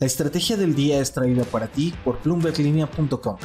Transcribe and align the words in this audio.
La 0.00 0.08
estrategia 0.08 0.56
del 0.56 0.74
día 0.74 0.98
es 0.98 1.12
traída 1.12 1.44
para 1.44 1.68
ti 1.68 1.94
por 2.04 2.18
plumberlinea.com. 2.18 3.36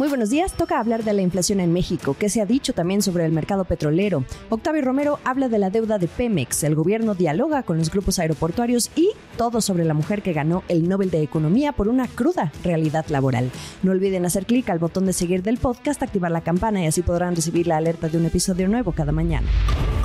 Muy 0.00 0.08
buenos 0.08 0.28
días, 0.28 0.52
toca 0.54 0.80
hablar 0.80 1.04
de 1.04 1.12
la 1.12 1.22
inflación 1.22 1.60
en 1.60 1.72
México, 1.72 2.16
que 2.18 2.28
se 2.28 2.40
ha 2.40 2.46
dicho 2.46 2.72
también 2.72 3.02
sobre 3.02 3.24
el 3.24 3.30
mercado 3.30 3.64
petrolero. 3.64 4.24
Octavio 4.50 4.82
Romero 4.82 5.20
habla 5.22 5.48
de 5.48 5.60
la 5.60 5.70
deuda 5.70 5.98
de 5.98 6.08
Pemex, 6.08 6.64
el 6.64 6.74
gobierno 6.74 7.14
dialoga 7.14 7.62
con 7.62 7.78
los 7.78 7.92
grupos 7.92 8.18
aeroportuarios 8.18 8.90
y 8.96 9.10
todo 9.38 9.60
sobre 9.60 9.84
la 9.84 9.94
mujer 9.94 10.22
que 10.22 10.32
ganó 10.32 10.64
el 10.66 10.88
Nobel 10.88 11.12
de 11.12 11.22
Economía 11.22 11.70
por 11.70 11.86
una 11.86 12.08
cruda 12.08 12.50
realidad 12.64 13.06
laboral. 13.08 13.52
No 13.84 13.92
olviden 13.92 14.26
hacer 14.26 14.46
clic 14.46 14.68
al 14.70 14.80
botón 14.80 15.06
de 15.06 15.12
seguir 15.12 15.44
del 15.44 15.58
podcast, 15.58 16.02
activar 16.02 16.32
la 16.32 16.40
campana 16.40 16.82
y 16.82 16.86
así 16.88 17.02
podrán 17.02 17.36
recibir 17.36 17.68
la 17.68 17.76
alerta 17.76 18.08
de 18.08 18.18
un 18.18 18.26
episodio 18.26 18.66
nuevo 18.66 18.90
cada 18.90 19.12
mañana. 19.12 19.46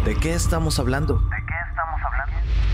¿De 0.06 0.16
qué 0.16 0.36
estamos 0.36 0.78
hablando? 0.78 1.20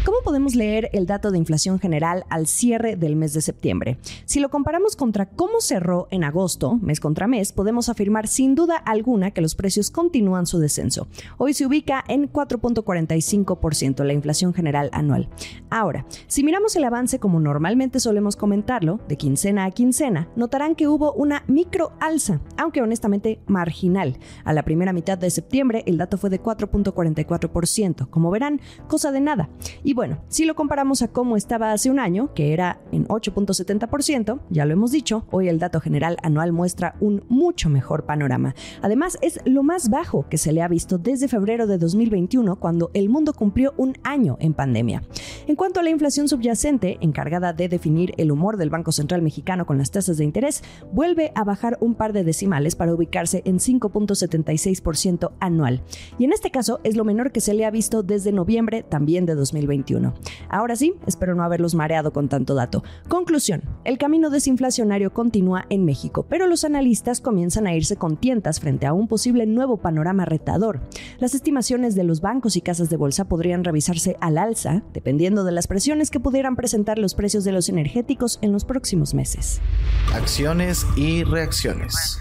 ¿Cómo 0.06 0.20
podemos 0.24 0.54
leer 0.54 0.92
el 0.94 1.08
dato 1.08 1.32
de 1.32 1.40
inflación 1.40 1.80
general 1.80 2.26
al 2.30 2.46
cierre 2.46 2.96
del 2.96 3.16
mes 3.16 3.34
de 3.34 3.42
septiembre? 3.42 3.98
Si 4.26 4.40
lo 4.40 4.52
comparamos 4.52 4.96
contra 4.96 5.26
cómo 5.26 5.62
cerró 5.62 6.08
en 6.12 6.24
agosto, 6.24 6.76
mes 6.76 7.00
contra 7.00 7.26
mes, 7.26 7.52
podemos 7.52 7.90
afirmar 7.90 8.28
sin 8.28 8.54
duda 8.54 8.76
alguna 8.78 9.32
que 9.32 9.42
los 9.42 9.56
precios 9.56 9.90
continúan 9.90 10.46
su 10.46 10.60
descenso. 10.60 11.08
Hoy 11.40 11.56
se 11.56 11.66
ubica 11.66 12.04
en 12.08 12.32
4.45% 12.32 14.04
la 14.04 14.14
inflación 14.14 14.54
general 14.54 14.92
anual. 14.94 15.28
Ahora, 15.72 16.06
si 16.28 16.44
miramos 16.44 16.76
el 16.76 16.84
avance 16.84 17.18
como 17.18 17.40
normalmente 17.40 18.00
solemos 18.00 18.36
comentarlo, 18.36 19.00
de 19.08 19.18
quincena 19.18 19.66
a 19.66 19.72
quincena, 19.72 20.30
notarán 20.36 20.76
que 20.76 20.88
hubo 20.88 21.14
una 21.14 21.44
micro 21.48 21.94
alza, 22.00 22.42
aunque 22.58 22.84
honestamente 22.84 23.40
marginal. 23.48 24.20
A 24.44 24.54
la 24.54 24.62
primera 24.66 24.94
mitad 24.94 25.18
de 25.18 25.32
septiembre 25.32 25.82
el 25.88 25.98
dato 25.98 26.20
fue 26.20 26.30
de 26.30 26.44
4.44%. 26.44 28.08
Como 28.08 28.30
verán, 28.30 28.62
cosa 28.88 29.12
de 29.12 29.22
nada. 29.22 29.50
Y 29.84 29.95
bueno, 29.96 30.18
si 30.28 30.44
lo 30.44 30.56
comparamos 30.56 31.02
a 31.02 31.08
cómo 31.08 31.38
estaba 31.38 31.72
hace 31.72 31.90
un 31.90 32.00
año, 32.00 32.34
que 32.34 32.52
era 32.52 32.82
en 32.92 33.08
8.70%, 33.08 34.42
ya 34.50 34.66
lo 34.66 34.74
hemos 34.74 34.92
dicho, 34.92 35.26
hoy 35.32 35.48
el 35.48 35.58
dato 35.58 35.80
general 35.80 36.18
anual 36.22 36.52
muestra 36.52 36.98
un 37.00 37.24
mucho 37.30 37.70
mejor 37.70 38.06
panorama. 38.06 38.56
Además, 38.82 39.18
es 39.22 39.40
lo 39.46 39.64
más 39.64 39.90
bajo 39.90 40.28
que 40.28 40.38
se 40.38 40.52
le 40.52 40.62
ha 40.62 40.68
visto 40.68 40.98
desde 40.98 41.30
febrero 41.30 41.66
de 41.66 41.78
2021, 41.78 42.58
cuando 42.58 42.92
el 42.94 43.08
mundo 43.08 43.32
cumplió 43.32 43.74
un 43.78 43.94
año 44.04 44.36
en 44.42 44.54
pandemia. 44.54 45.02
En 45.48 45.56
cuanto 45.56 45.80
a 45.80 45.84
la 45.84 45.92
inflación 45.92 46.28
subyacente, 46.28 46.98
encargada 47.00 47.54
de 47.54 47.70
definir 47.70 48.14
el 48.18 48.34
humor 48.34 48.58
del 48.58 48.70
Banco 48.70 48.92
Central 48.92 49.22
Mexicano 49.22 49.66
con 49.66 49.78
las 49.78 49.92
tasas 49.92 50.18
de 50.18 50.26
interés, 50.26 50.62
vuelve 50.92 51.32
a 51.36 51.46
bajar 51.46 51.78
un 51.80 51.96
par 51.96 52.12
de 52.12 52.26
decimales 52.26 52.76
para 52.76 52.94
ubicarse 52.94 53.44
en 53.46 53.60
5.76% 53.60 55.32
anual. 55.40 55.84
Y 56.20 56.26
en 56.26 56.34
este 56.34 56.52
caso 56.52 56.82
es 56.84 56.98
lo 56.98 57.06
menor 57.06 57.32
que 57.32 57.40
se 57.40 57.54
le 57.54 57.64
ha 57.64 57.72
visto 57.72 58.04
desde 58.04 58.34
noviembre 58.34 58.84
también 58.84 59.26
de 59.26 59.36
2021. 59.36 59.85
Ahora 60.50 60.76
sí, 60.76 60.94
espero 61.06 61.36
no 61.36 61.44
haberlos 61.44 61.76
mareado 61.76 62.12
con 62.12 62.28
tanto 62.28 62.56
dato. 62.56 62.84
Conclusión, 63.08 63.64
el 63.84 63.98
camino 63.98 64.30
desinflacionario 64.30 65.14
continúa 65.14 65.66
en 65.70 65.86
México, 65.86 66.26
pero 66.30 66.48
los 66.48 66.64
analistas 66.64 67.22
comienzan 67.22 67.68
a 67.68 67.76
irse 67.76 67.96
con 67.96 68.18
tientas 68.18 68.60
frente 68.60 68.86
a 68.86 68.94
un 68.94 69.08
posible 69.08 69.46
nuevo 69.46 69.78
panorama 69.78 70.26
retador. 70.26 70.82
Las 71.20 71.36
estimaciones 71.36 71.96
de 71.96 72.04
los 72.04 72.22
bancos 72.22 72.56
y 72.56 72.62
casas 72.62 72.90
de 72.90 72.98
bolsa 72.98 73.26
podrían 73.26 73.64
revisarse 73.64 74.18
al 74.22 74.38
alza, 74.38 74.84
dependiendo 74.94 75.44
de 75.44 75.52
las 75.52 75.68
presiones 75.68 76.10
que 76.10 76.20
pudieran 76.20 76.56
presentar 76.56 76.98
los 76.98 77.16
precios 77.16 77.44
de 77.44 77.52
los 77.52 77.70
energéticos 77.70 78.40
en 78.42 78.52
los 78.52 78.66
próximos 78.66 79.14
meses. 79.14 79.62
Acciones 80.14 80.86
y 80.96 81.24
reacciones. 81.24 82.20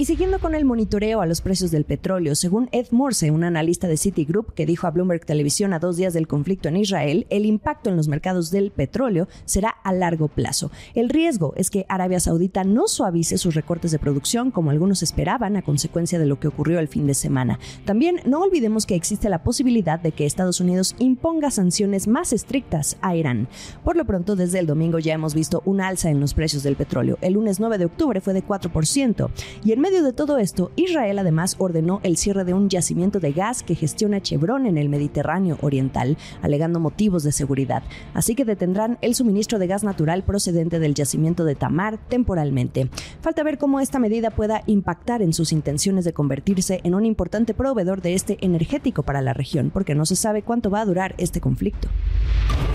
Y 0.00 0.04
siguiendo 0.04 0.38
con 0.38 0.54
el 0.54 0.64
monitoreo 0.64 1.20
a 1.20 1.26
los 1.26 1.40
precios 1.40 1.72
del 1.72 1.84
petróleo, 1.84 2.36
según 2.36 2.68
Ed 2.70 2.86
Morse, 2.92 3.32
un 3.32 3.42
analista 3.42 3.88
de 3.88 3.96
Citigroup 3.96 4.54
que 4.54 4.64
dijo 4.64 4.86
a 4.86 4.92
Bloomberg 4.92 5.26
Televisión 5.26 5.72
a 5.72 5.80
dos 5.80 5.96
días 5.96 6.14
del 6.14 6.28
conflicto 6.28 6.68
en 6.68 6.76
Israel, 6.76 7.26
el 7.30 7.44
impacto 7.44 7.90
en 7.90 7.96
los 7.96 8.06
mercados 8.06 8.52
del 8.52 8.70
petróleo 8.70 9.26
será 9.44 9.70
a 9.70 9.92
largo 9.92 10.28
plazo. 10.28 10.70
El 10.94 11.08
riesgo 11.08 11.52
es 11.56 11.68
que 11.68 11.84
Arabia 11.88 12.20
Saudita 12.20 12.62
no 12.62 12.86
suavice 12.86 13.38
sus 13.38 13.56
recortes 13.56 13.90
de 13.90 13.98
producción 13.98 14.52
como 14.52 14.70
algunos 14.70 15.02
esperaban 15.02 15.56
a 15.56 15.62
consecuencia 15.62 16.20
de 16.20 16.26
lo 16.26 16.38
que 16.38 16.46
ocurrió 16.46 16.78
el 16.78 16.86
fin 16.86 17.08
de 17.08 17.14
semana. 17.14 17.58
También 17.84 18.20
no 18.24 18.42
olvidemos 18.42 18.86
que 18.86 18.94
existe 18.94 19.28
la 19.28 19.42
posibilidad 19.42 19.98
de 19.98 20.12
que 20.12 20.26
Estados 20.26 20.60
Unidos 20.60 20.94
imponga 21.00 21.50
sanciones 21.50 22.06
más 22.06 22.32
estrictas 22.32 22.98
a 23.00 23.16
Irán. 23.16 23.48
Por 23.82 23.96
lo 23.96 24.04
pronto, 24.04 24.36
desde 24.36 24.60
el 24.60 24.66
domingo 24.68 25.00
ya 25.00 25.14
hemos 25.14 25.34
visto 25.34 25.60
un 25.64 25.80
alza 25.80 26.08
en 26.08 26.20
los 26.20 26.34
precios 26.34 26.62
del 26.62 26.76
petróleo. 26.76 27.18
El 27.20 27.32
lunes 27.32 27.58
9 27.58 27.78
de 27.78 27.86
octubre 27.86 28.20
fue 28.20 28.32
de 28.32 28.46
4% 28.46 29.28
y 29.64 29.72
en 29.72 29.87
medio 29.90 30.02
de 30.02 30.12
todo 30.12 30.36
esto, 30.36 30.70
Israel 30.76 31.18
además 31.18 31.56
ordenó 31.56 32.00
el 32.02 32.18
cierre 32.18 32.44
de 32.44 32.52
un 32.52 32.68
yacimiento 32.68 33.20
de 33.20 33.32
gas 33.32 33.62
que 33.62 33.74
gestiona 33.74 34.20
Chevron 34.20 34.66
en 34.66 34.76
el 34.76 34.90
Mediterráneo 34.90 35.56
Oriental, 35.62 36.18
alegando 36.42 36.78
motivos 36.78 37.22
de 37.22 37.32
seguridad. 37.32 37.82
Así 38.12 38.34
que 38.34 38.44
detendrán 38.44 38.98
el 39.00 39.14
suministro 39.14 39.58
de 39.58 39.66
gas 39.66 39.84
natural 39.84 40.24
procedente 40.24 40.78
del 40.78 40.92
yacimiento 40.92 41.46
de 41.46 41.54
Tamar 41.54 41.96
temporalmente. 41.96 42.90
Falta 43.22 43.42
ver 43.42 43.56
cómo 43.56 43.80
esta 43.80 43.98
medida 43.98 44.28
pueda 44.30 44.62
impactar 44.66 45.22
en 45.22 45.32
sus 45.32 45.52
intenciones 45.52 46.04
de 46.04 46.12
convertirse 46.12 46.80
en 46.84 46.94
un 46.94 47.06
importante 47.06 47.54
proveedor 47.54 48.02
de 48.02 48.12
este 48.12 48.36
energético 48.42 49.04
para 49.04 49.22
la 49.22 49.32
región, 49.32 49.70
porque 49.70 49.94
no 49.94 50.04
se 50.04 50.16
sabe 50.16 50.42
cuánto 50.42 50.68
va 50.68 50.82
a 50.82 50.84
durar 50.84 51.14
este 51.16 51.40
conflicto. 51.40 51.88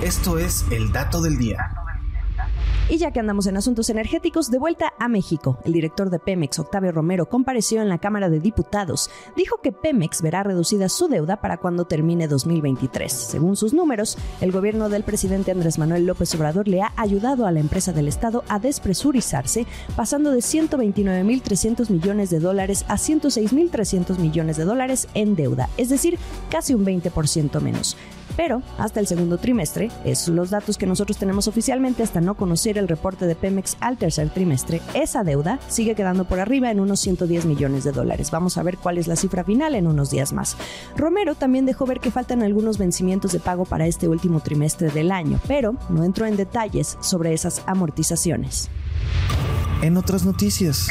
Esto 0.04 0.40
es 0.40 0.66
el 0.72 0.92
dato 0.92 1.22
del 1.22 1.38
día. 1.38 1.83
Y 2.90 2.98
ya 2.98 3.12
que 3.12 3.20
andamos 3.20 3.48
en 3.48 3.56
asuntos 3.56 3.90
energéticos, 3.90 4.52
de 4.52 4.60
vuelta 4.60 4.94
a 5.00 5.08
México, 5.08 5.58
el 5.64 5.74
director 5.74 6.10
de 6.10 6.20
Pemex, 6.20 6.60
Octavio 6.60 6.92
Romero, 6.92 7.28
compareció 7.28 7.82
en 7.82 7.88
la 7.88 7.98
Cámara 7.98 8.30
de 8.30 8.40
Diputados. 8.40 9.10
Dijo 9.38 9.62
que 9.62 9.72
Pemex 9.72 10.22
verá 10.22 10.44
reducida 10.44 10.90
su 10.90 11.08
deuda 11.08 11.38
para 11.38 11.58
cuando 11.58 11.86
termine 11.86 12.28
2023. 12.28 13.12
Según 13.12 13.56
sus 13.56 13.74
números, 13.74 14.18
el 14.42 14.52
gobierno 14.52 14.90
del 14.90 15.04
presidente 15.04 15.52
Andrés 15.52 15.78
Manuel 15.78 16.06
López 16.06 16.36
Obrador 16.36 16.68
le 16.68 16.82
ha 16.82 16.92
ayudado 16.98 17.48
a 17.48 17.52
la 17.52 17.62
empresa 17.62 17.94
del 17.94 18.08
Estado 18.08 18.44
a 18.50 18.60
despresurizarse, 18.60 19.66
pasando 19.96 20.32
de 20.32 20.40
129.300 20.40 21.90
millones 21.90 22.30
de 22.30 22.40
dólares 22.40 22.86
a 22.90 22.96
106.300 22.96 24.18
millones 24.18 24.58
de 24.58 24.66
dólares 24.66 25.08
en 25.14 25.36
deuda, 25.36 25.70
es 25.78 25.90
decir, 25.90 26.20
casi 26.50 26.74
un 26.74 26.86
20% 26.86 27.62
menos. 27.62 27.98
Pero 28.36 28.62
hasta 28.78 29.00
el 29.00 29.08
segundo 29.08 29.38
trimestre, 29.38 29.92
esos 30.04 30.26
son 30.26 30.36
los 30.36 30.50
datos 30.50 30.78
que 30.78 30.86
nosotros 30.86 31.18
tenemos 31.18 31.48
oficialmente 31.48 32.04
hasta 32.04 32.22
no 32.22 32.36
conocer 32.36 32.78
el 32.78 32.88
reporte 32.88 33.26
de 33.26 33.36
Pemex 33.36 33.78
al 33.80 33.98
tercer 33.98 34.30
trimestre, 34.30 34.82
esa 34.94 35.24
deuda 35.24 35.60
sigue 35.68 35.96
quedando 35.96 36.26
por 36.26 36.40
arriba 36.40 36.72
en 36.72 36.80
unos 36.80 37.00
110 37.02 37.46
millones 37.46 37.84
de 37.84 37.92
dólares. 37.92 38.32
Vamos 38.32 38.58
a 38.58 38.64
ver 38.64 38.78
cuál 38.78 38.98
es 38.98 39.08
la 39.08 39.16
cifra 39.16 39.44
final 39.44 39.76
en 39.76 39.88
unos 39.88 40.10
días 40.10 40.34
más. 40.34 40.58
Romero 40.98 41.36
también 41.36 41.66
dejó 41.66 41.86
ver 41.86 42.00
que 42.00 42.12
faltan 42.12 42.44
algunos 42.44 42.78
vencimientos 42.78 43.32
de 43.32 43.40
pago 43.40 43.66
para 43.66 43.88
este 43.88 44.08
último 44.08 44.40
trimestre 44.40 44.90
del 44.90 45.12
año, 45.12 45.40
pero 45.48 45.76
no 45.90 46.04
entró 46.04 46.26
en 46.26 46.38
detalles 46.38 46.98
sobre 47.02 47.34
esas 47.34 47.62
amortizaciones. 47.66 48.70
En 49.82 49.98
otras 49.98 50.26
noticias. 50.26 50.88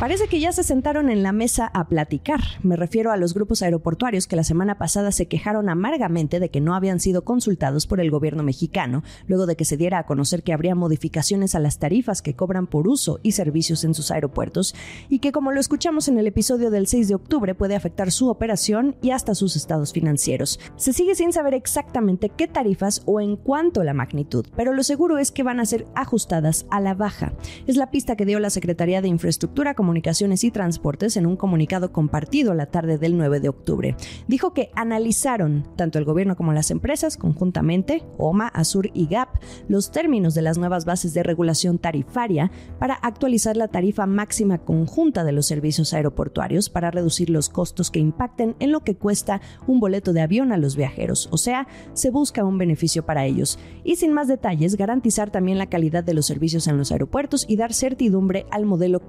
Parece 0.00 0.28
que 0.28 0.40
ya 0.40 0.52
se 0.52 0.62
sentaron 0.62 1.08
en 1.08 1.22
la 1.22 1.32
mesa 1.32 1.70
a 1.72 1.88
platicar. 1.88 2.40
Me 2.62 2.76
refiero 2.76 3.12
a 3.12 3.16
los 3.16 3.32
grupos 3.32 3.62
aeroportuarios 3.62 4.26
que 4.26 4.36
la 4.36 4.44
semana 4.44 4.76
pasada 4.76 5.10
se 5.12 5.26
quejaron 5.26 5.68
amargamente 5.68 6.38
de 6.40 6.50
que 6.50 6.60
no 6.60 6.74
habían 6.74 7.00
sido 7.00 7.24
consultados 7.24 7.86
por 7.86 8.00
el 8.00 8.10
gobierno 8.10 8.42
mexicano, 8.42 9.02
luego 9.26 9.46
de 9.46 9.56
que 9.56 9.64
se 9.64 9.76
diera 9.76 9.98
a 9.98 10.06
conocer 10.06 10.42
que 10.42 10.52
habría 10.52 10.74
modificaciones 10.74 11.54
a 11.54 11.60
las 11.60 11.78
tarifas 11.78 12.20
que 12.20 12.34
cobran 12.34 12.66
por 12.66 12.88
uso 12.88 13.20
y 13.22 13.32
servicios 13.32 13.84
en 13.84 13.94
sus 13.94 14.10
aeropuertos, 14.10 14.74
y 15.08 15.20
que 15.20 15.32
como 15.32 15.52
lo 15.52 15.60
escuchamos 15.60 16.08
en 16.08 16.18
el 16.18 16.26
episodio 16.26 16.70
del 16.70 16.86
6 16.86 17.08
de 17.08 17.14
octubre 17.14 17.54
puede 17.54 17.76
afectar 17.76 18.10
su 18.10 18.28
operación 18.28 18.96
y 19.00 19.12
hasta 19.12 19.34
sus 19.34 19.56
estados 19.56 19.92
financieros. 19.92 20.60
Se 20.76 20.92
sigue 20.92 21.14
sin 21.14 21.32
saber 21.32 21.54
exactamente 21.54 22.28
qué 22.28 22.48
tarifas 22.48 23.02
o 23.06 23.20
en 23.20 23.36
cuánto 23.36 23.84
la 23.84 23.94
magnitud, 23.94 24.46
pero 24.56 24.72
lo 24.72 24.82
seguro 24.82 25.18
es 25.18 25.32
que 25.32 25.42
van 25.42 25.60
a 25.60 25.66
ser 25.66 25.86
ajustadas 25.94 26.66
a 26.70 26.80
la 26.80 26.94
baja. 26.94 27.32
Es 27.66 27.76
la 27.76 27.90
pista 27.90 28.16
que 28.16 28.26
dio 28.26 28.40
la 28.40 28.50
Secretaría 28.50 29.00
de 29.00 29.08
Infraestructura 29.08 29.74
Comunicaciones 29.76 30.42
y 30.42 30.50
Transportes 30.50 31.16
en 31.16 31.26
un 31.26 31.36
comunicado 31.36 31.92
compartido 31.92 32.54
la 32.54 32.66
tarde 32.66 32.98
del 32.98 33.16
9 33.16 33.38
de 33.38 33.48
octubre. 33.48 33.96
Dijo 34.26 34.52
que 34.52 34.70
analizaron, 34.74 35.68
tanto 35.76 35.98
el 36.00 36.04
gobierno 36.04 36.34
como 36.34 36.52
las 36.52 36.72
empresas, 36.72 37.16
conjuntamente, 37.16 38.02
OMA, 38.18 38.48
Azur 38.48 38.90
y 38.92 39.06
GAP, 39.06 39.28
los 39.68 39.92
términos 39.92 40.34
de 40.34 40.42
las 40.42 40.58
nuevas 40.58 40.84
bases 40.84 41.14
de 41.14 41.22
regulación 41.22 41.78
tarifaria 41.78 42.50
para 42.80 42.94
actualizar 42.94 43.56
la 43.56 43.68
tarifa 43.68 44.06
máxima 44.06 44.58
conjunta 44.58 45.22
de 45.22 45.32
los 45.32 45.46
servicios 45.46 45.92
aeroportuarios 45.92 46.70
para 46.70 46.90
reducir 46.90 47.30
los 47.30 47.48
costos 47.48 47.90
que 47.90 48.00
impacten 48.00 48.56
en 48.58 48.72
lo 48.72 48.80
que 48.80 48.96
cuesta 48.96 49.40
un 49.66 49.78
boleto 49.78 50.12
de 50.12 50.22
avión 50.22 50.52
a 50.52 50.56
los 50.56 50.76
viajeros, 50.76 51.28
o 51.30 51.38
sea, 51.38 51.68
se 51.92 52.10
busca 52.10 52.44
un 52.44 52.58
beneficio 52.58 53.04
para 53.04 53.26
ellos. 53.26 53.58
Y 53.84 53.96
sin 53.96 54.12
más 54.12 54.28
detalles, 54.28 54.76
garantizar 54.76 55.30
también 55.30 55.58
la 55.58 55.68
calidad 55.68 56.02
de 56.02 56.14
los 56.14 56.26
servicios 56.26 56.66
en 56.66 56.76
los 56.76 56.92
aeropuertos 56.92 57.44
y 57.48 57.56
dar 57.56 57.72
certidumbre 57.72 58.46
al 58.50 58.64
modelo 58.64 59.00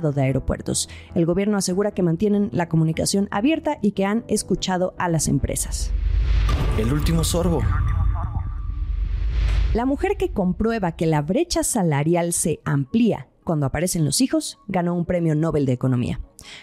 de 0.00 0.22
Aeropuertos. 0.22 0.88
El 1.14 1.26
gobierno 1.26 1.58
asegura 1.58 1.92
que 1.92 2.02
mantienen 2.02 2.48
la 2.52 2.68
comunicación 2.68 3.28
abierta 3.30 3.78
y 3.82 3.92
que 3.92 4.06
han 4.06 4.24
escuchado 4.28 4.94
a 4.98 5.08
las 5.08 5.28
empresas. 5.28 5.92
El 6.78 6.92
último 6.92 7.24
sorbo. 7.24 7.60
La 9.74 9.86
mujer 9.86 10.16
que 10.16 10.32
comprueba 10.32 10.92
que 10.92 11.06
la 11.06 11.22
brecha 11.22 11.62
salarial 11.62 12.32
se 12.32 12.60
amplía 12.64 13.28
cuando 13.44 13.66
aparecen 13.66 14.04
los 14.04 14.20
hijos, 14.20 14.58
ganó 14.68 14.94
un 14.94 15.04
premio 15.04 15.34
Nobel 15.34 15.66
de 15.66 15.72
Economía. 15.72 16.20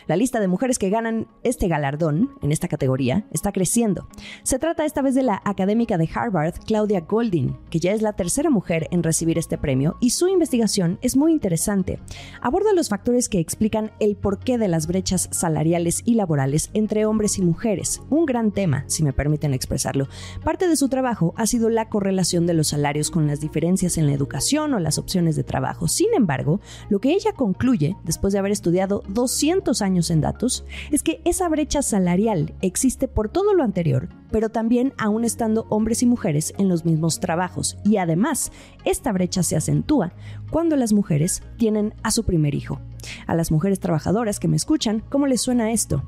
La 0.08 0.16
lista 0.16 0.40
de 0.40 0.48
mujeres 0.48 0.80
que 0.80 0.90
ganan 0.90 1.28
este 1.44 1.68
galardón 1.68 2.32
en 2.42 2.52
esta 2.52 2.68
categoría 2.68 3.26
está 3.32 3.52
creciendo. 3.52 4.08
Se 4.44 4.60
trata 4.60 4.86
esta 4.86 5.02
vez 5.02 5.16
de 5.16 5.24
la 5.24 5.42
académica 5.46 5.98
de 5.98 6.10
Harvard, 6.14 6.56
Claudia 6.66 7.02
Goldin, 7.02 7.58
que 7.70 7.80
ya 7.80 7.94
es 7.94 8.02
la 8.02 8.14
tercera 8.14 8.50
mujer 8.50 8.88
en 8.92 9.04
recibir 9.04 9.38
este 9.38 9.58
premio 9.58 9.98
y 10.00 10.12
su 10.12 10.28
investigación 10.28 11.00
es 11.02 11.18
muy 11.18 11.32
interesante. 11.32 12.00
Aborda 12.42 12.74
los 12.74 12.90
factores 12.90 13.30
que 13.30 13.40
explican 13.40 13.92
el 14.00 14.16
porqué 14.16 14.58
de 14.58 14.68
las 14.68 14.88
brechas 14.88 15.30
salariales 15.32 16.02
y 16.06 16.16
laborales 16.16 16.70
entre 16.74 17.06
hombres 17.06 17.38
y 17.38 17.42
mujeres, 17.42 18.02
un 18.10 18.26
gran 18.26 18.52
tema, 18.52 18.84
si 18.88 19.04
me 19.04 19.14
permiten 19.14 19.54
expresarlo. 19.54 20.08
Parte 20.44 20.68
de 20.68 20.76
su 20.76 20.90
trabajo 20.90 21.34
ha 21.38 21.46
sido 21.46 21.70
la 21.70 21.90
correlación 21.90 22.46
de 22.46 22.54
los 22.54 22.70
salarios 22.70 23.12
con 23.12 23.28
las 23.28 23.40
diferencias 23.40 23.98
en 23.98 24.08
la 24.08 24.14
educación 24.14 24.74
o 24.74 24.80
las 24.80 24.98
opciones 24.98 25.36
de 25.36 25.44
trabajo. 25.44 25.88
Sin 25.88 26.14
embargo, 26.14 26.60
lo 26.90 27.00
que 27.00 27.12
ella 27.12 27.34
concluye, 27.34 27.96
después 28.04 28.34
de 28.34 28.40
haber 28.40 28.52
estudiado 28.52 29.04
200 29.10 29.69
años 29.82 30.12
en 30.12 30.22
datos, 30.22 30.66
es 30.92 31.04
que 31.04 31.22
esa 31.26 31.48
brecha 31.50 31.82
salarial 31.82 32.54
existe 32.62 33.08
por 33.08 33.30
todo 33.30 33.54
lo 33.54 33.64
anterior, 33.64 34.10
pero 34.32 34.50
también 34.50 34.94
aún 34.98 35.24
estando 35.24 35.66
hombres 35.70 36.04
y 36.04 36.06
mujeres 36.06 36.54
en 36.58 36.68
los 36.68 36.86
mismos 36.86 37.20
trabajos. 37.20 37.78
Y 37.84 37.98
además, 37.98 38.52
esta 38.86 39.12
brecha 39.12 39.44
se 39.44 39.56
acentúa 39.56 40.14
cuando 40.52 40.76
las 40.76 40.94
mujeres 40.94 41.44
tienen 41.58 41.94
a 42.04 42.12
su 42.12 42.24
primer 42.24 42.56
hijo. 42.56 42.80
A 43.28 43.36
las 43.36 43.52
mujeres 43.52 43.80
trabajadoras 43.80 44.40
que 44.40 44.48
me 44.48 44.58
escuchan, 44.58 45.04
¿cómo 45.10 45.28
les 45.28 45.42
suena 45.42 45.72
esto? 45.72 46.04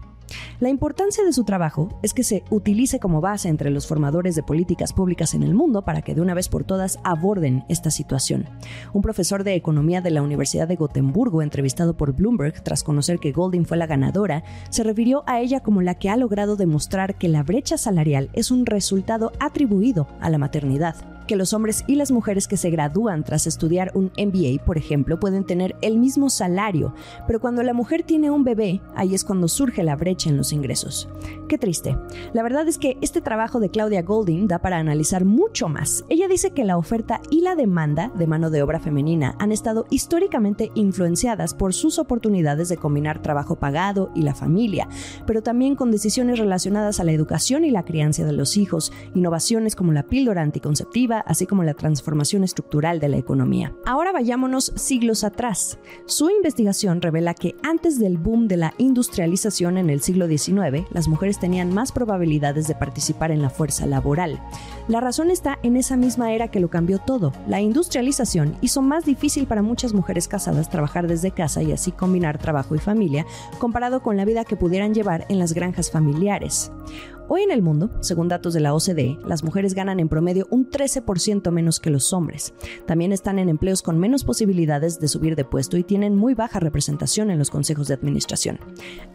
La 0.60 0.69
importancia 0.69 1.24
de 1.24 1.33
su 1.33 1.44
trabajo 1.44 2.00
es 2.04 2.13
que 2.13 2.24
se 2.24 2.44
utilice 2.50 3.00
como 3.00 3.22
base 3.22 3.50
entre 3.50 3.69
los 3.69 3.88
formadores 3.88 4.36
de 4.36 4.44
políticas 4.44 4.94
públicas 4.94 5.33
en 5.33 5.44
el 5.44 5.54
mundo 5.54 5.83
para 5.83 6.01
que 6.01 6.16
de 6.16 6.22
una 6.22 6.33
vez 6.33 6.50
por 6.50 6.63
todas 6.63 7.00
aborden 7.04 7.63
esta 7.69 7.92
situación. 7.92 8.48
Un 8.94 9.01
profesor 9.01 9.44
de 9.44 9.56
economía 9.56 10.01
de 10.01 10.12
la 10.12 10.22
Universidad 10.22 10.68
de 10.68 10.75
Gotemburgo, 10.75 11.42
entrevistado 11.42 11.98
por 11.98 12.13
Bloomberg 12.13 12.63
tras 12.63 12.83
conocer 12.83 13.19
que 13.19 13.31
Golding 13.31 13.66
fue 13.66 13.78
la 13.78 13.88
ganadora, 13.88 14.44
se 14.69 14.83
refirió 14.83 15.24
a 15.28 15.39
ella 15.39 15.62
como 15.62 15.81
la 15.81 15.95
que 15.95 16.10
ha 16.10 16.18
logrado 16.18 16.56
demostrar 16.56 17.16
que 17.16 17.27
la 17.27 17.44
brecha 17.44 17.77
salarial 17.77 18.30
es 18.34 18.51
un 18.51 18.66
resultado 18.66 19.31
atribuido 19.39 20.07
a 20.19 20.30
la 20.30 20.38
maternidad 20.38 21.11
que 21.31 21.38
los 21.38 21.54
hombres 21.54 21.86
y 21.88 21.95
las 21.95 22.12
mujeres 22.12 22.50
que 22.50 22.57
se 22.57 22.69
gradúan 22.72 23.24
tras 23.24 23.48
estudiar 23.48 23.94
un 23.94 24.12
MBA, 24.18 24.66
por 24.66 24.78
ejemplo, 24.78 25.18
pueden 25.18 25.45
tener 25.45 25.78
el 25.81 25.98
mismo 25.98 26.30
salario, 26.30 26.94
pero 27.25 27.39
cuando 27.39 27.63
la 27.63 27.74
mujer 27.74 28.04
tiene 28.04 28.30
un 28.30 28.44
bebé, 28.44 28.81
ahí 28.98 29.16
es 29.16 29.24
cuando 29.24 29.48
surge 29.48 29.81
la 29.81 29.95
brecha 29.95 30.30
en 30.30 30.36
los 30.36 30.51
ingresos. 30.51 31.07
Qué 31.48 31.57
triste. 31.57 31.95
La 32.33 32.44
verdad 32.44 32.68
es 32.68 32.78
que 32.78 32.98
este 33.00 33.22
trabajo 33.22 33.62
de 33.62 33.69
Claudia 33.69 34.01
Golding 34.01 34.50
da 34.50 34.60
para 34.60 34.78
analizar 34.78 35.24
mucho 35.24 35.69
más. 35.69 36.04
Ella 36.10 36.28
dice 36.28 36.51
que 36.51 36.66
la 36.66 36.78
oferta 36.78 37.22
y 37.30 37.39
la 37.39 37.56
demanda 37.56 38.12
de 38.13 38.27
mano 38.27 38.50
de 38.50 38.62
obra 38.62 38.81
femenina 38.81 39.38
han 39.39 39.54
estado 39.54 39.86
históricamente 39.89 40.69
influenciadas 40.75 41.54
por 41.54 41.74
sus 41.74 41.98
oportunidades 41.98 42.68
de 42.68 42.75
combinar 42.75 43.22
trabajo 43.22 43.56
pagado 43.56 44.12
y 44.16 44.24
la 44.24 44.36
familia, 44.36 44.89
pero 45.25 45.42
también 45.42 45.77
con 45.77 45.92
decisiones 45.92 46.39
relacionadas 46.39 47.00
a 47.00 47.06
la 47.06 47.13
educación 47.13 47.63
y 47.63 47.72
la 47.72 47.86
crianza 47.86 48.25
de 48.25 48.34
los 48.34 48.57
hijos, 48.57 48.92
innovaciones 49.16 49.77
como 49.77 49.94
la 49.94 50.04
píldora 50.04 50.42
anticonceptiva, 50.42 51.20
así 51.21 51.45
como 51.45 51.63
la 51.63 51.73
transformación 51.73 52.44
estructural 52.44 53.00
de 53.00 53.09
la 53.09 53.18
economía. 53.18 53.73
Ahora 53.85 54.12
vayámonos 54.12 54.73
siglos 54.75 55.23
atrás. 55.23 55.79
Su 56.06 56.29
investigación 56.29 57.01
revela 57.01 57.33
que 57.33 57.56
antes 57.63 58.00
del 58.00 58.18
boom 58.18 58.47
de 58.47 58.57
la 58.57 58.73
industrialización 58.77 59.77
en 59.77 59.89
el 59.89 60.01
siglo 60.01 60.27
XIX, 60.27 60.85
las 60.91 61.07
mujeres 61.07 61.39
tenían 61.39 61.73
más 61.73 61.91
probabilidades 61.91 62.68
de 62.68 62.75
participar 62.75 63.31
en 63.31 63.41
la 63.41 63.50
fuerza 63.50 63.85
laboral. 63.85 64.41
La 64.88 65.00
razón 65.00 65.31
está 65.31 65.59
en 65.63 65.77
esa 65.77 65.95
misma 65.95 66.33
era 66.33 66.50
que 66.50 66.59
lo 66.59 66.69
cambió 66.69 67.00
todo. 67.00 67.31
La 67.47 67.62
industrialización 67.62 68.56
hizo 68.62 68.81
más 68.81 69.06
difícil 69.06 69.47
para 69.47 69.62
muchas 69.62 69.94
mujeres 69.94 70.27
casadas 70.27 70.69
trabajar 70.69 71.07
desde 71.07 71.31
casa 71.31 71.62
y 71.63 71.71
así 71.71 71.91
combinar 71.91 72.38
trabajo 72.38 72.75
y 72.75 72.79
familia, 72.79 73.25
comparado 73.59 74.01
con 74.01 74.17
la 74.17 74.25
vida 74.25 74.45
que 74.45 74.56
pudieran 74.56 74.94
llevar 74.94 75.25
en 75.29 75.39
las 75.39 75.53
granjas 75.53 75.91
familiares. 75.91 76.71
Hoy 77.33 77.44
en 77.44 77.51
el 77.51 77.62
mundo, 77.62 77.89
según 78.01 78.28
datos 78.28 78.54
de 78.54 78.60
la 78.60 78.74
OCDE, 78.74 79.18
las 79.25 79.42
mujeres 79.42 79.74
ganan 79.74 80.01
en 80.01 80.10
promedio 80.10 80.48
un 80.50 80.69
13% 80.69 81.50
menos 81.50 81.80
que 81.80 81.89
los 81.89 82.12
hombres. 82.12 82.54
También 82.86 83.13
están 83.13 83.39
en 83.39 83.48
empleos 83.48 83.81
con 83.81 83.98
menos 83.98 84.25
posibilidades 84.25 85.00
de 85.00 85.07
subir 85.07 85.38
de 85.38 85.45
puesto 85.45 85.78
y 85.78 85.83
tienen 85.86 86.18
muy 86.18 86.33
baja 86.33 86.60
representación 86.60 87.31
en 87.31 87.39
los 87.39 87.50
consejos 87.50 87.88
de 87.88 87.94
administración. 87.94 88.60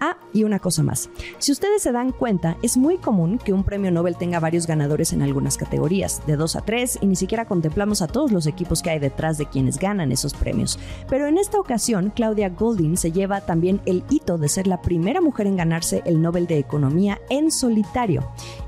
Ah, 0.00 0.16
y 0.32 0.44
una 0.44 0.60
cosa 0.60 0.82
más. 0.82 1.10
Si 1.36 1.52
ustedes 1.52 1.82
se 1.82 1.92
dan 1.92 2.10
cuenta, 2.10 2.56
es 2.62 2.78
muy 2.78 2.96
común 2.96 3.36
que 3.36 3.52
un 3.52 3.64
premio 3.64 3.90
Nobel 3.90 4.16
tenga 4.16 4.40
varios 4.40 4.66
ganadores 4.66 5.12
en 5.12 5.20
algunas 5.20 5.58
categorías, 5.58 6.26
de 6.26 6.36
2 6.36 6.56
a 6.56 6.62
3, 6.62 7.00
y 7.02 7.06
ni 7.08 7.16
siquiera 7.16 7.44
contemplamos 7.44 8.00
a 8.00 8.06
todos 8.06 8.32
los 8.32 8.46
equipos 8.46 8.80
que 8.80 8.88
hay 8.88 8.98
detrás 8.98 9.36
de 9.36 9.44
quienes 9.44 9.78
ganan 9.78 10.10
esos 10.10 10.32
premios. 10.32 10.78
Pero 11.10 11.26
en 11.26 11.36
esta 11.36 11.60
ocasión, 11.60 12.14
Claudia 12.16 12.48
Goldin 12.48 12.96
se 12.96 13.12
lleva 13.12 13.42
también 13.42 13.82
el 13.84 14.04
hito 14.08 14.38
de 14.38 14.48
ser 14.48 14.66
la 14.66 14.80
primera 14.80 15.20
mujer 15.20 15.46
en 15.46 15.58
ganarse 15.58 16.00
el 16.06 16.22
Nobel 16.22 16.46
de 16.46 16.56
Economía 16.56 17.20
en 17.28 17.50
solitario 17.50 18.05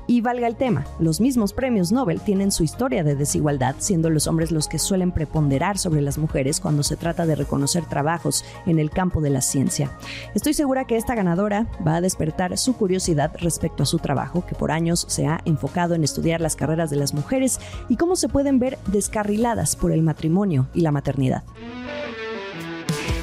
y 0.07 0.21
valga 0.21 0.47
el 0.47 0.55
tema, 0.55 0.85
los 0.99 1.21
mismos 1.21 1.53
premios 1.53 1.91
Nobel 1.91 2.19
tienen 2.19 2.51
su 2.51 2.63
historia 2.63 3.03
de 3.03 3.15
desigualdad, 3.15 3.75
siendo 3.77 4.09
los 4.09 4.27
hombres 4.27 4.51
los 4.51 4.67
que 4.67 4.79
suelen 4.79 5.11
preponderar 5.11 5.77
sobre 5.77 6.01
las 6.01 6.17
mujeres 6.17 6.59
cuando 6.59 6.83
se 6.83 6.97
trata 6.97 7.25
de 7.25 7.35
reconocer 7.35 7.85
trabajos 7.85 8.43
en 8.65 8.79
el 8.79 8.89
campo 8.89 9.21
de 9.21 9.29
la 9.29 9.41
ciencia. 9.41 9.91
Estoy 10.33 10.53
segura 10.53 10.85
que 10.85 10.97
esta 10.97 11.15
ganadora 11.15 11.67
va 11.85 11.95
a 11.95 12.01
despertar 12.01 12.57
su 12.57 12.75
curiosidad 12.75 13.31
respecto 13.39 13.83
a 13.83 13.85
su 13.85 13.99
trabajo, 13.99 14.45
que 14.45 14.55
por 14.55 14.71
años 14.71 15.05
se 15.07 15.27
ha 15.27 15.41
enfocado 15.45 15.93
en 15.95 16.03
estudiar 16.03 16.41
las 16.41 16.55
carreras 16.55 16.89
de 16.89 16.97
las 16.97 17.13
mujeres 17.13 17.59
y 17.87 17.95
cómo 17.95 18.15
se 18.15 18.29
pueden 18.29 18.59
ver 18.59 18.77
descarriladas 18.87 19.75
por 19.75 19.91
el 19.91 20.01
matrimonio 20.01 20.67
y 20.73 20.81
la 20.81 20.91
maternidad. 20.91 21.43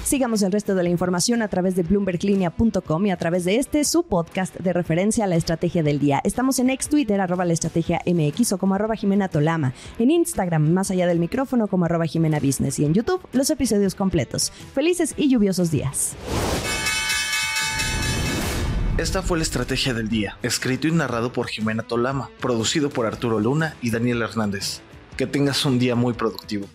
Sigamos 0.07 0.41
el 0.43 0.53
resto 0.53 0.77
de 0.77 0.85
la 0.85 0.89
información 0.89 1.43
a 1.43 1.49
través 1.49 1.75
de 1.75 1.83
bloomberglinea.com 1.83 3.07
y 3.07 3.11
a 3.11 3.17
través 3.17 3.45
de 3.45 3.57
este 3.57 3.83
su 3.83 4.05
podcast 4.05 4.55
de 4.55 4.73
referencia 4.73 5.25
a 5.25 5.27
la 5.27 5.35
estrategia 5.35 5.83
del 5.83 5.99
día. 5.99 6.21
Estamos 6.23 6.61
en 6.61 6.71
ex 6.71 6.89
Twitter, 6.89 7.21
arroba 7.21 7.45
la 7.45 7.55
estrategia 7.55 8.01
MX 8.07 8.53
o 8.53 8.59
como 8.59 8.77
arroba 8.77 8.95
Jimena 8.95 9.27
Tolama, 9.27 9.75
en 9.99 10.13
Instagram, 10.13 10.71
más 10.71 10.93
allá 10.93 11.09
del 11.09 11.19
micrófono, 11.19 11.67
como 11.67 11.87
arroba 11.87 12.07
Jimena 12.07 12.39
Business 12.39 12.79
y 12.79 12.85
en 12.85 12.95
YouTube, 12.95 13.21
los 13.33 13.51
episodios 13.51 13.97
completos. 13.97 14.53
Felices 14.77 15.13
y 15.17 15.29
lluviosos 15.29 15.73
días. 15.73 16.15
Esta 18.99 19.23
fue 19.23 19.39
la 19.39 19.43
estrategia 19.43 19.93
del 19.93 20.09
día, 20.09 20.39
escrito 20.45 20.87
y 20.87 20.93
narrado 20.93 21.33
por 21.33 21.49
Jimena 21.49 21.83
Tolama, 21.83 22.31
producido 22.41 22.91
por 22.91 23.07
Arturo 23.07 23.41
Luna 23.41 23.75
y 23.83 23.91
Daniel 23.91 24.23
Hernández. 24.23 24.83
Que 25.17 25.27
tengas 25.27 25.65
un 25.65 25.81
día 25.81 25.97
muy 25.97 26.13
productivo. 26.13 26.69